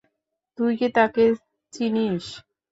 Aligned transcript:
তুই 0.57 0.71
কি 0.79 0.87
তাকে 0.97 1.23
চিনিস? 1.73 2.25